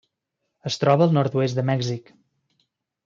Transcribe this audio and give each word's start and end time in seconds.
Es 0.69 0.77
troba 0.83 1.07
al 1.09 1.13
nord-oest 1.17 1.59
de 1.59 1.67
Mèxic: 1.71 2.11